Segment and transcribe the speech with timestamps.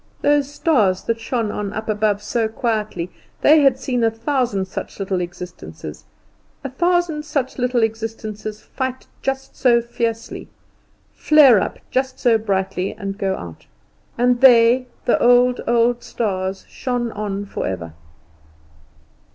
[0.23, 3.11] Those stars that shone on up above so quietly,
[3.41, 6.03] they had seen a thousand such little existences
[8.73, 10.49] fight just so fiercely,
[11.13, 13.67] flare up just so brightly and go out;
[14.17, 17.93] and they, the old, old stars, shone on forever.